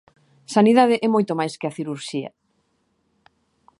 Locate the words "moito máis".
1.11-1.53